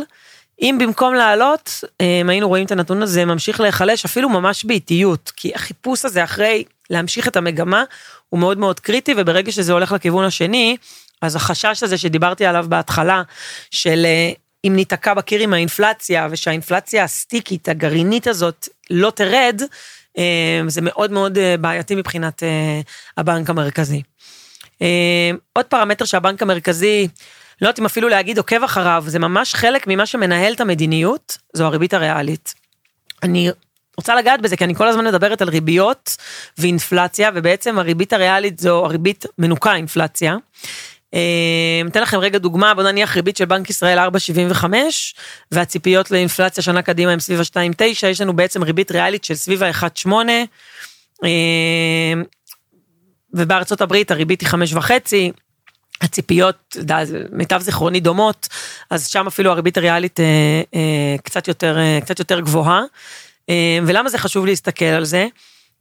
[0.62, 5.52] אם במקום לעלות, אמ, היינו רואים את הנתון הזה ממשיך להיחלש אפילו ממש באיטיות, כי
[5.54, 7.84] החיפוש הזה אחרי להמשיך את המגמה
[8.28, 10.76] הוא מאוד מאוד קריטי, וברגע שזה הולך לכיוון השני,
[11.22, 13.22] אז החשש הזה שדיברתי עליו בהתחלה,
[13.70, 14.30] של אה,
[14.64, 19.62] אם ניתקע בקיר עם האינפלציה, ושהאינפלציה הסטיקית, הגרעינית הזאת, לא תרד,
[20.18, 22.80] אמ, זה מאוד מאוד אה, בעייתי מבחינת אה,
[23.16, 24.02] הבנק המרכזי.
[24.82, 27.08] אה, עוד פרמטר שהבנק המרכזי,
[27.60, 31.64] לא יודעת אם אפילו להגיד עוקב אחריו, זה ממש חלק ממה שמנהל את המדיניות, זו
[31.64, 32.54] הריבית הריאלית.
[33.22, 33.50] אני
[33.96, 36.16] רוצה לגעת בזה כי אני כל הזמן מדברת על ריביות
[36.58, 40.36] ואינפלציה ובעצם הריבית הריאלית זו הריבית מנוקה אינפלציה.
[41.88, 44.64] אתן לכם רגע דוגמה, בוא נניח ריבית של בנק ישראל 4.75,
[45.52, 51.26] והציפיות לאינפלציה שנה קדימה הם סביב ה-2.9, יש לנו בעצם ריבית ריאלית של סביב ה-1.8,
[53.36, 54.90] ובארצות הברית הריבית היא 5.5,
[56.00, 56.76] הציפיות,
[57.32, 58.48] מיטב זיכרוני דומות,
[58.90, 62.82] אז שם אפילו הריבית הריאלית אה, אה, קצת יותר, אה, קצת יותר גבוהה.
[63.48, 65.26] אה, ולמה זה חשוב להסתכל על זה?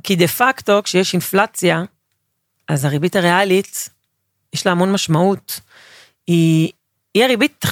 [0.03, 1.83] כי דה פקטו, כשיש אינפלציה,
[2.67, 3.89] אז הריבית הריאלית,
[4.53, 5.59] יש לה המון משמעות.
[6.27, 6.71] היא,
[7.13, 7.65] היא הריבית,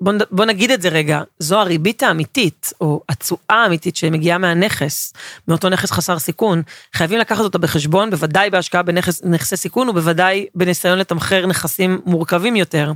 [0.00, 5.12] בוא, נגיד את זה רגע, זו הריבית האמיתית, או התשואה האמיתית שמגיעה מהנכס,
[5.48, 6.62] מאותו נכס חסר סיכון.
[6.94, 12.92] חייבים לקחת אותה בחשבון, בוודאי בהשקעה בנכסי סיכון, ובוודאי בניסיון לתמחר נכסים מורכבים יותר.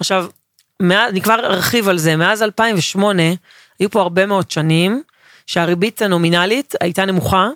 [0.00, 0.26] עכשיו,
[0.80, 3.22] מאז, אני כבר ארחיב על זה, מאז 2008,
[3.78, 5.02] היו פה הרבה מאוד שנים,
[5.46, 7.48] שהריבית הנומינלית הייתה נמוכה,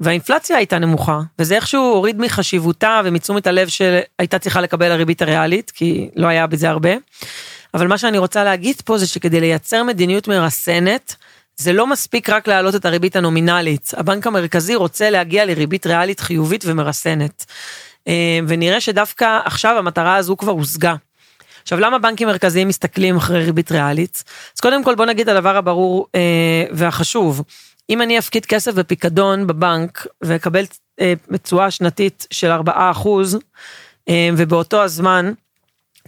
[0.00, 6.10] והאינפלציה הייתה נמוכה, וזה איכשהו הוריד מחשיבותה ומתשומת הלב שהייתה צריכה לקבל הריבית הריאלית, כי
[6.16, 6.90] לא היה בזה הרבה.
[7.74, 11.14] אבל מה שאני רוצה להגיד פה זה שכדי לייצר מדיניות מרסנת,
[11.56, 13.90] זה לא מספיק רק להעלות את הריבית הנומינלית.
[13.96, 17.44] הבנק המרכזי רוצה להגיע לריבית ריאלית חיובית ומרסנת.
[18.08, 20.94] אה, ונראה שדווקא עכשיו המטרה הזו כבר הושגה.
[21.62, 24.24] עכשיו, למה בנקים מרכזיים מסתכלים אחרי ריבית ריאלית?
[24.56, 27.42] אז קודם כל בוא נגיד הדבר הברור אה, והחשוב.
[27.90, 30.64] אם אני אפקיד כסף בפיקדון בבנק ואקבל
[31.00, 33.38] אה, תשואה שנתית של 4 אחוז,
[34.08, 35.32] אה, ובאותו הזמן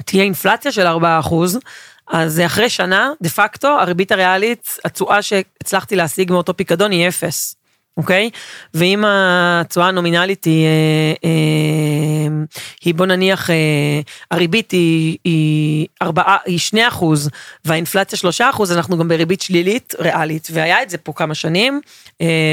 [0.05, 1.59] תהיה אינפלציה של 4 אחוז,
[2.09, 7.57] אז אחרי שנה, דה פקטו, הריבית הריאלית, התשואה שהצלחתי להשיג מאותו פיקדון היא אפס.
[7.97, 8.31] אוקיי?
[8.75, 12.45] ואם התשואה הנומינלית היא, אה, אה,
[12.85, 13.55] היא בוא נניח, אה,
[14.31, 17.31] הריבית היא, היא, 4, היא 2 אחוז
[17.65, 21.81] והאינפלציה 3 אחוז, אנחנו גם בריבית שלילית ריאלית, והיה את זה פה כמה שנים,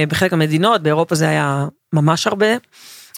[0.07, 2.47] בחלק המדינות, באירופה זה היה ממש הרבה,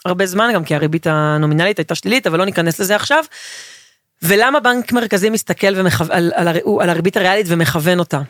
[0.06, 3.24] הרבה זמן, גם כי הריבית הנומינלית הייתה שלילית, אבל לא ניכנס לזה עכשיו.
[4.22, 6.04] ולמה בנק מרכזי מסתכל ומכו...
[6.10, 6.48] על, על,
[6.80, 8.22] על הריבית הריאלית ומכוון אותה?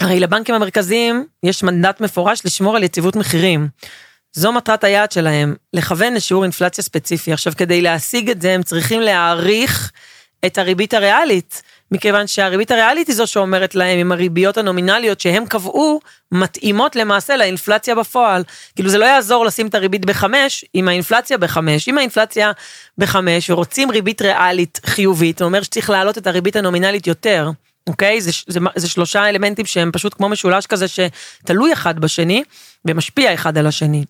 [0.00, 3.68] הרי לבנקים המרכזיים יש מנדט מפורש לשמור על יציבות מחירים.
[4.32, 7.32] זו מטרת היעד שלהם, לכוון לשיעור אינפלציה ספציפי.
[7.32, 9.92] עכשיו, כדי להשיג את זה, הם צריכים להעריך
[10.46, 16.00] את הריבית הריאלית, מכיוון שהריבית הריאלית היא זו שאומרת להם אם הריביות הנומינליות שהם קבעו,
[16.32, 18.44] מתאימות למעשה לאינפלציה בפועל.
[18.74, 21.88] כאילו זה לא יעזור לשים את הריבית בחמש, אם האינפלציה בחמש.
[21.88, 22.52] אם האינפלציה
[22.98, 27.50] בחמש ורוצים ריבית ריאלית חיובית, זה אומר שצריך להעלות את הריבית הנומינלית יותר.
[27.86, 28.20] אוקיי?
[28.20, 32.42] זה, זה, זה שלושה אלמנטים שהם פשוט כמו משולש כזה שתלוי אחד בשני
[32.84, 34.04] ומשפיע אחד על השני.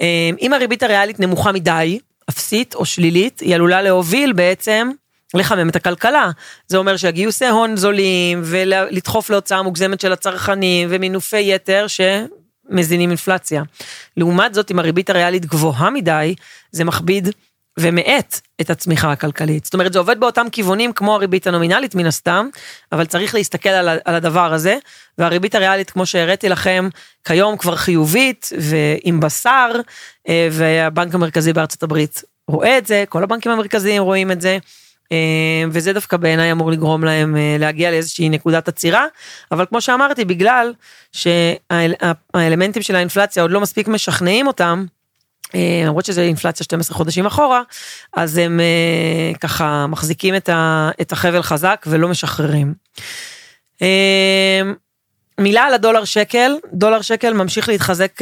[0.00, 0.06] אמ,
[0.40, 1.98] אם הריבית הריאלית נמוכה מדי,
[2.30, 4.90] אפסית או שלילית, היא עלולה להוביל בעצם
[5.34, 6.30] לחמם את הכלכלה.
[6.66, 13.62] זה אומר שהגיוסי הון זולים ולדחוף להוצאה מוגזמת של הצרכנים ומינופי יתר שמזינים אינפלציה.
[14.16, 16.34] לעומת זאת, אם הריבית הריאלית גבוהה מדי,
[16.72, 17.28] זה מכביד
[17.78, 19.64] ומאט את הצמיחה הכלכלית.
[19.64, 22.48] זאת אומרת, זה עובד באותם כיוונים כמו הריבית הנומינלית מן הסתם,
[22.92, 24.76] אבל צריך להסתכל על, על הדבר הזה,
[25.18, 26.88] והריבית הריאלית, כמו שהראיתי לכם,
[27.24, 29.70] כיום כבר חיובית ועם בשר,
[30.28, 34.58] אה, והבנק המרכזי בארצות הברית רואה את זה, כל הבנקים המרכזיים רואים את זה.
[35.12, 39.06] אה, וזה דווקא בעיניי אמור לגרום להם אה, להגיע לאיזושהי נקודת עצירה,
[39.52, 40.72] אבל כמו שאמרתי, בגלל
[41.12, 44.84] שהאלמנטים של האינפלציה עוד לא מספיק משכנעים אותם,
[45.54, 47.62] אה, למרות שזה אינפלציה 12 חודשים אחורה,
[48.12, 48.60] אז הם
[49.40, 50.34] ככה מחזיקים
[51.00, 52.74] את החבל חזק ולא משחררים.
[55.38, 58.12] מילה על הדולר שקל, דולר שקל ממשיך להתחזק,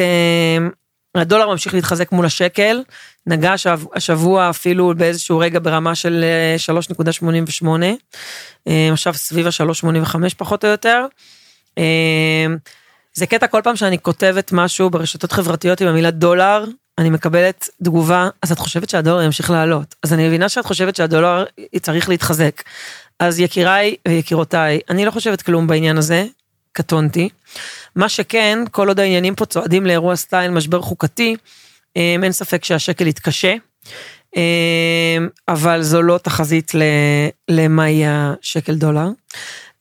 [1.14, 2.82] הדולר ממשיך להתחזק מול השקל,
[3.26, 3.54] נגע
[3.94, 6.24] השבוע אפילו באיזשהו רגע ברמה של
[7.62, 7.66] 3.88,
[8.92, 11.06] עכשיו סביב ה-3.85 פחות או יותר.
[13.12, 16.64] זה קטע כל פעם שאני כותבת משהו ברשתות חברתיות עם המילה דולר,
[16.98, 19.94] אני מקבלת תגובה, אז את חושבת שהדולר ימשיך לעלות.
[20.02, 21.44] אז אני מבינה שאת חושבת שהדולר
[21.80, 22.62] צריך להתחזק.
[23.18, 26.24] אז יקיריי ויקירותיי, אני לא חושבת כלום בעניין הזה,
[26.72, 27.28] קטונתי.
[27.96, 31.36] מה שכן, כל עוד העניינים פה צועדים לאירוע סטייל משבר חוקתי,
[31.96, 33.54] אה, אין ספק שהשקל יתקשה.
[34.36, 36.72] אה, אבל זו לא תחזית
[37.48, 39.08] למה יהיה השקל דולר.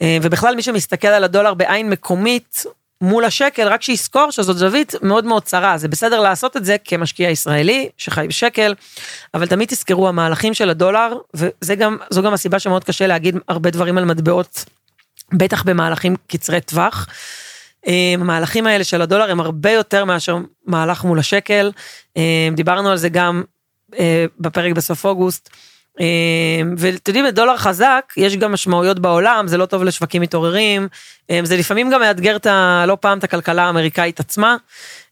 [0.02, 2.66] אה, ובכלל מי שמסתכל על הדולר בעין מקומית
[3.02, 7.30] מול השקל, רק שיזכור שזאת זווית מאוד מאוד צרה, זה בסדר לעשות את זה כמשקיע
[7.30, 8.74] ישראלי שחי בשקל,
[9.34, 13.98] אבל תמיד תזכרו המהלכים של הדולר, וזו גם, גם הסיבה שמאוד קשה להגיד הרבה דברים
[13.98, 14.66] על מטבעות,
[15.34, 17.08] בטח במהלכים קצרי טווח.
[17.88, 21.72] אה, המהלכים האלה של הדולר הם הרבה יותר מאשר מהלך מול השקל,
[22.18, 23.44] אה, דיברנו על זה גם
[24.00, 25.50] אה, בפרק בסוף אוגוסט.
[26.00, 30.88] אמ, ואתם יודעים, בדולר חזק יש גם משמעויות בעולם, זה לא טוב לשווקים מתעוררים,
[31.30, 32.84] אמ, זה לפעמים גם מאתגר את ה...
[32.88, 34.56] לא פעם את הכלכלה האמריקאית עצמה.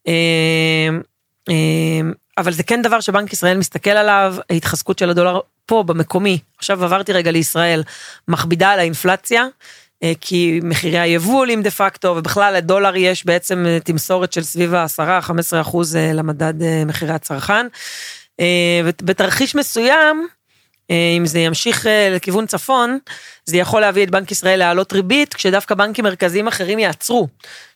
[0.08, 1.02] אמ,
[2.38, 7.14] אבל זה כן דבר שבנק ישראל מסתכל עליו, ההתחזקות של הדולר פה במקומי, עכשיו עברתי
[7.14, 7.84] רגע לישראל,
[8.28, 9.46] מכבידה על האינפלציה,
[10.22, 15.62] כי מחירי היבוא עולים דה פקטו, ובכלל לדולר יש בעצם אה, תמסורת של סביב ה-10-15
[15.62, 16.54] אחוז אה, למדד
[16.86, 17.68] מחירי הצרכן.
[18.86, 20.28] ובתרחיש מסוים,
[21.18, 23.00] אם זה ימשיך לכיוון צפון,
[23.46, 27.28] זה יכול להביא את בנק ישראל להעלות ריבית, כשדווקא בנקים מרכזיים אחרים יעצרו,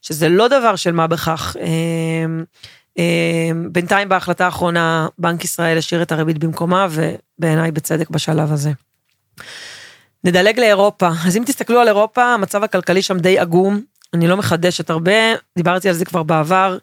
[0.01, 1.55] שזה לא דבר של מה בכך.
[3.71, 8.71] בינתיים בהחלטה האחרונה, בנק ישראל השאיר את הריבית במקומה, ובעיניי בצדק בשלב הזה.
[10.23, 11.09] נדלג לאירופה.
[11.27, 13.81] אז אם תסתכלו על אירופה, המצב הכלכלי שם די עגום.
[14.13, 15.11] אני לא מחדשת הרבה,
[15.55, 16.77] דיברתי על זה כבר בעבר.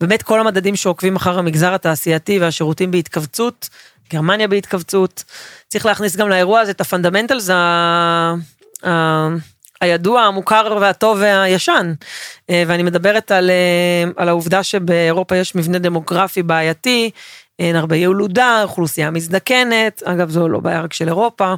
[0.00, 3.68] באמת כל המדדים שעוקבים אחר המגזר התעשייתי והשירותים בהתכווצות,
[4.12, 5.24] גרמניה בהתכווצות.
[5.68, 7.54] צריך להכניס גם לאירוע הזה את ה fundamentals ה...
[8.86, 9.28] ה...
[9.80, 11.92] הידוע, המוכר והטוב והישן.
[12.50, 17.10] אה, ואני מדברת על, אה, על העובדה שבאירופה יש מבנה דמוגרפי בעייתי,
[17.58, 21.54] אין הרבה ילודה, אוכלוסייה מזדקנת, אגב זו לא בעיה רק של אירופה.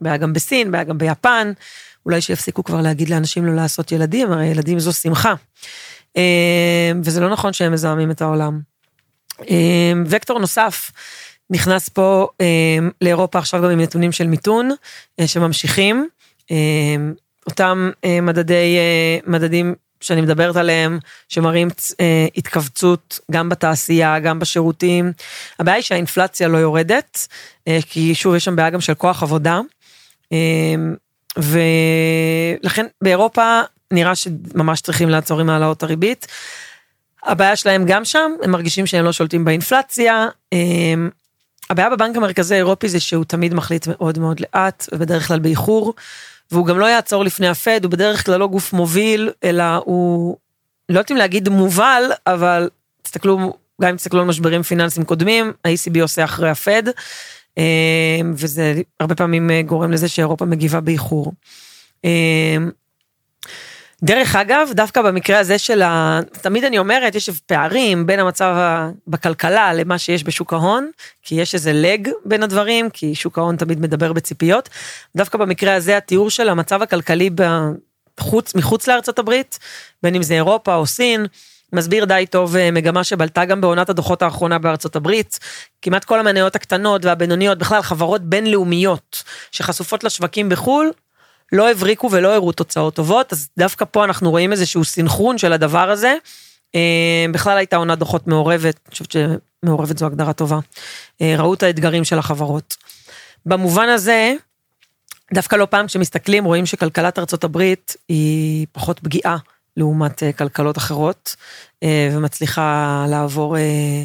[0.00, 1.52] בעיה גם בסין, בעיה גם ביפן,
[2.06, 5.34] אולי שיפסיקו כבר להגיד לאנשים לא לעשות ילדים, הרי ילדים זו שמחה.
[6.16, 8.60] אה, וזה לא נכון שהם מזהמים את העולם.
[9.50, 10.90] אה, וקטור נוסף
[11.50, 14.70] נכנס פה אה, לאירופה עכשיו גם עם נתונים של מיתון
[15.26, 16.08] שממשיכים.
[17.46, 17.90] אותם
[18.22, 18.76] מדדי,
[19.26, 21.68] מדדים שאני מדברת עליהם, שמראים
[22.36, 25.12] התכווצות גם בתעשייה, גם בשירותים.
[25.58, 27.28] הבעיה היא שהאינפלציה לא יורדת,
[27.86, 29.60] כי שוב יש שם בעיה גם של כוח עבודה.
[30.32, 30.94] אמ,
[31.36, 36.26] ולכן באירופה נראה שממש צריכים לעצור עם העלאות הריבית.
[37.24, 40.28] הבעיה שלהם גם שם, הם מרגישים שהם לא שולטים באינפלציה.
[40.52, 41.10] אמ,
[41.70, 45.94] הבעיה בבנק המרכזי האירופי זה שהוא תמיד מחליט מאוד מאוד לאט, ובדרך כלל באיחור,
[46.50, 50.36] והוא גם לא יעצור לפני הפד, הוא בדרך כלל לא גוף מוביל, אלא הוא,
[50.88, 52.70] לא יודעת אם להגיד מובל, אבל
[53.02, 56.82] תסתכלו, גם אם תסתכלו על משברים פיננסיים קודמים, ה-ECB עושה אחרי הפד.
[57.58, 61.32] אמ, וזה הרבה פעמים אה, גורם לזה שאירופה מגיבה באיחור.
[62.04, 62.70] אמ,
[64.02, 66.20] דרך אגב, דווקא במקרה הזה של ה...
[66.40, 68.56] תמיד אני אומרת, יש פערים בין המצב
[69.06, 70.90] בכלכלה למה שיש בשוק ההון,
[71.22, 74.68] כי יש איזה לג בין הדברים, כי שוק ההון תמיד מדבר בציפיות.
[75.16, 79.58] דווקא במקרה הזה התיאור של המצב הכלכלי בחוץ, מחוץ לארצות הברית,
[80.02, 81.26] בין אם זה אירופה או סין,
[81.72, 85.38] מסביר די טוב אה, מגמה שבלטה גם בעונת הדוחות האחרונה בארצות הברית.
[85.82, 90.92] כמעט כל המניות הקטנות והבינוניות, בכלל חברות בינלאומיות שחשופות לשווקים בחו"ל,
[91.52, 95.90] לא הבריקו ולא הראו תוצאות טובות, אז דווקא פה אנחנו רואים איזשהו סינכרון של הדבר
[95.90, 96.14] הזה.
[96.74, 100.58] אה, בכלל הייתה עונת דוחות מעורבת, אני חושבת שמעורבת זו הגדרה טובה.
[101.20, 102.76] אה, ראו את האתגרים של החברות.
[103.46, 104.34] במובן הזה,
[105.34, 109.36] דווקא לא פעם כשמסתכלים רואים שכלכלת ארצות הברית היא פחות פגיעה
[109.76, 111.36] לעומת אה, כלכלות אחרות,
[111.82, 114.04] אה, ומצליחה לעבור אה,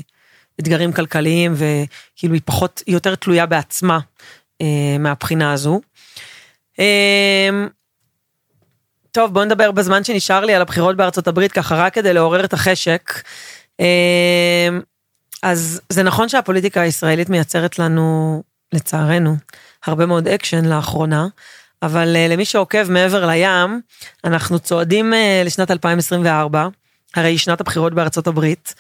[0.60, 3.99] אתגרים כלכליים, וכאילו היא פחות, היא יותר תלויה בעצמה
[4.99, 5.82] מהבחינה הזו.
[9.12, 12.54] טוב, בוא נדבר בזמן שנשאר לי על הבחירות בארצות הברית, ככה רק כדי לעורר את
[12.54, 13.21] החשק.
[15.43, 19.36] אז זה נכון שהפוליטיקה הישראלית מייצרת לנו, לצערנו,
[19.86, 21.28] הרבה מאוד אקשן לאחרונה,
[21.81, 23.81] אבל אה, למי שעוקב מעבר לים,
[24.23, 26.67] אנחנו צועדים uh, לשנת 2024,
[27.15, 28.73] הרי היא שנת הבחירות בארצות הברית,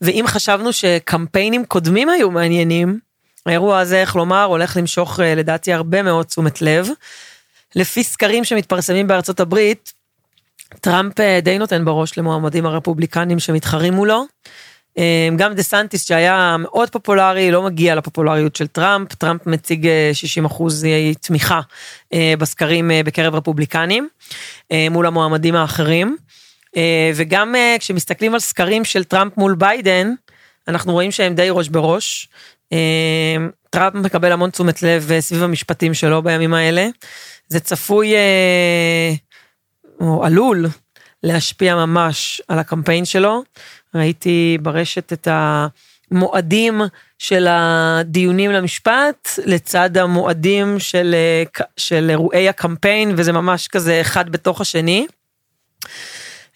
[0.00, 2.98] ואם חשבנו שקמפיינים קודמים היו מעניינים,
[3.46, 6.88] האירוע הזה, איך לומר, הולך למשוך uh, לדעתי הרבה מאוד תשומת לב.
[7.76, 9.92] לפי סקרים שמתפרסמים בארצות הברית,
[10.80, 14.24] טראמפ די נותן בראש למועמדים הרפובליקנים שמתחרים מולו.
[14.96, 20.44] אמ, גם דה סנטיס שהיה מאוד פופולרי לא מגיע לפופולריות של טראמפ, טראמפ מציג 60
[20.44, 20.86] אה, אחוז
[21.20, 21.60] תמיכה
[22.12, 24.08] אה, בסקרים אה, בקרב רפובליקנים
[24.90, 26.16] מול המועמדים האחרים.
[27.14, 30.12] וגם כשמסתכלים על סקרים של טראמפ מול ביידן,
[30.68, 32.28] אנחנו רואים שהם די ראש בראש.
[33.70, 36.88] טראמפ מקבל המון תשומת לב סביב המשפטים שלו בימים האלה.
[37.48, 38.14] זה צפוי,
[40.00, 40.66] או עלול,
[41.22, 43.42] להשפיע ממש על הקמפיין שלו.
[43.94, 46.80] ראיתי ברשת את המועדים
[47.18, 51.14] של הדיונים למשפט לצד המועדים של,
[51.76, 55.06] של אירועי הקמפיין וזה ממש כזה אחד בתוך השני.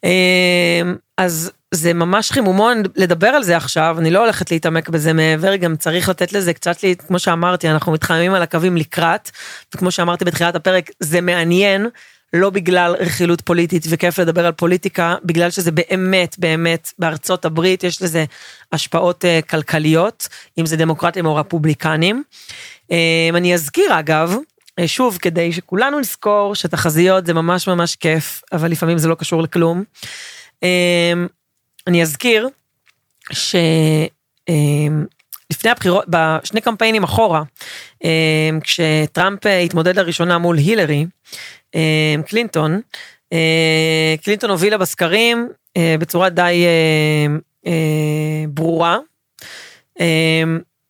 [0.04, 5.56] אמ, אז זה ממש חימומון לדבר על זה עכשיו, אני לא הולכת להתעמק בזה מעבר,
[5.56, 9.30] גם צריך לתת לזה קצת, לי, כמו שאמרתי, אנחנו מתחממים על הקווים לקראת,
[9.74, 11.88] וכמו שאמרתי בתחילת הפרק, זה מעניין,
[12.34, 18.02] לא בגלל רכילות פוליטית וכיף לדבר על פוליטיקה, בגלל שזה באמת באמת בארצות הברית יש
[18.02, 18.24] לזה
[18.72, 22.22] השפעות uh, כלכליות, אם זה דמוקרטים או רפובליקנים.
[22.82, 22.92] Uh,
[23.34, 24.34] אני אזכיר אגב,
[24.80, 29.42] uh, שוב כדי שכולנו נזכור שתחזיות זה ממש ממש כיף, אבל לפעמים זה לא קשור
[29.42, 29.84] לכלום.
[30.54, 30.66] Uh,
[31.86, 32.48] אני אזכיר
[33.32, 34.08] שלפני
[35.52, 37.42] בשני הבחירות, בשני קמפיינים אחורה,
[38.62, 41.06] כשטראמפ התמודד לראשונה מול הילרי,
[42.26, 42.80] קלינטון,
[44.24, 45.48] קלינטון הובילה בסקרים
[45.98, 46.66] בצורה די
[48.48, 48.98] ברורה.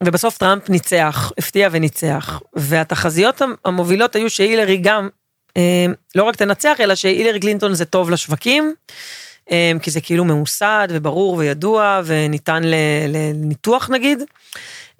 [0.02, 2.40] ובסוף טראמפ ניצח, הפתיע וניצח.
[2.54, 5.08] והתחזיות המובילות היו שהילרי גם
[5.56, 8.74] אה, לא רק תנצח, אלא שהילרי קלינטון זה טוב לשווקים,
[9.50, 12.62] אה, כי זה כאילו ממוסד וברור וידוע וניתן
[13.08, 14.22] לניתוח נגיד,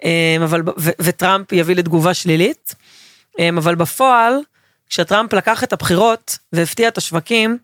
[0.05, 2.75] אה, אבל, ו, וטראמפ יביא לתגובה שלילית.
[3.57, 4.33] אבל בפועל,
[4.89, 7.57] כשטראמפ לקח את הבחירות והפתיע את השווקים,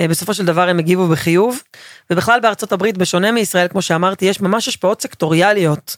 [0.00, 1.62] בסופו של דבר הם הגיבו בחיוב.
[2.10, 5.96] ובכלל בארצות הברית, בשונה מישראל, כמו שאמרתי, יש ממש השפעות סקטוריאליות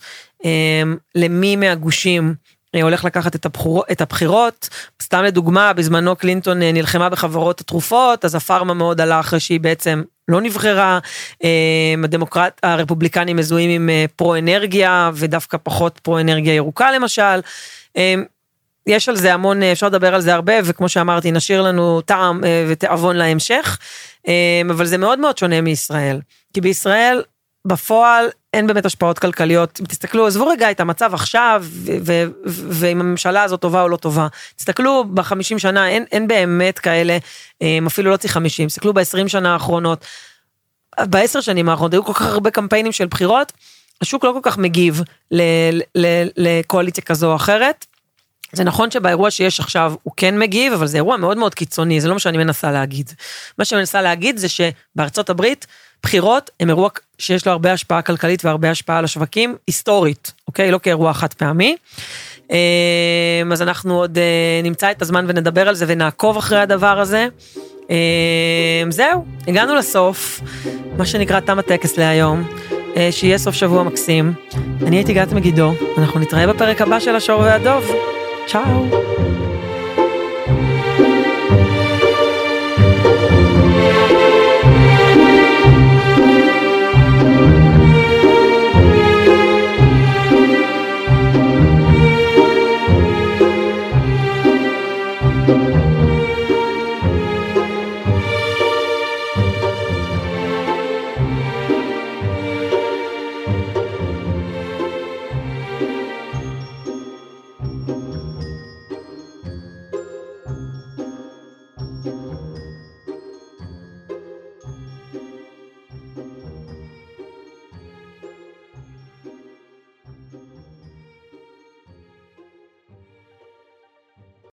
[1.14, 2.34] למי מהגושים
[2.76, 4.68] אה, הולך לקחת את, הבחור, את הבחירות.
[5.02, 10.02] סתם לדוגמה, בזמנו קלינטון אה, נלחמה בחברות התרופות, אז הפארמה מאוד עלה אחרי שהיא בעצם
[10.28, 10.98] לא נבחרה.
[11.44, 17.40] אה, הדמוקרט, הרפובליקנים מזוהים עם פרו אנרגיה ודווקא פחות פרו אנרגיה ירוקה למשל.
[18.86, 23.16] יש על זה המון, אפשר לדבר על זה הרבה, וכמו שאמרתי, נשאיר לנו טעם ותיאבון
[23.16, 23.78] להמשך,
[24.70, 26.20] אבל זה מאוד מאוד שונה מישראל.
[26.54, 27.22] כי בישראל,
[27.66, 29.80] בפועל, אין באמת השפעות כלכליות.
[29.88, 31.64] תסתכלו, עזבו רגע את המצב עכשיו,
[32.44, 34.26] ואם הממשלה הזאת טובה או לא טובה.
[34.56, 37.18] תסתכלו בחמישים שנה, אין, אין באמת כאלה,
[37.62, 40.04] אה, אפילו לא צריך חמישים, תסתכלו בעשרים שנה האחרונות.
[41.00, 43.52] בעשר שנים האחרונות היו כל כך הרבה קמפיינים של בחירות,
[44.00, 45.02] השוק לא כל כך מגיב
[46.36, 47.86] לקואליציה כזו או אחרת.
[48.56, 52.08] זה נכון שבאירוע שיש עכשיו הוא כן מגיב, אבל זה אירוע מאוד מאוד קיצוני, זה
[52.08, 53.12] לא מה שאני מנסה להגיד.
[53.58, 55.66] מה שאני מנסה להגיד זה שבארצות הברית,
[56.02, 56.88] בחירות הם אירוע
[57.18, 60.70] שיש לו הרבה השפעה כלכלית והרבה השפעה על השווקים, היסטורית, אוקיי?
[60.70, 61.76] לא כאירוע חד פעמי.
[62.50, 67.28] אמ, אז אנחנו עוד אה, נמצא את הזמן ונדבר על זה ונעקוב אחרי הדבר הזה.
[67.90, 70.40] אמ, זהו, הגענו לסוף,
[70.98, 72.48] מה שנקרא תם הטקס להיום.
[72.96, 74.32] אה, שיהיה סוף שבוע מקסים.
[74.86, 78.15] אני הייתי גת מגידו, אנחנו נתראה בפרק הבא של השור והדוב.
[78.46, 79.45] Ciao!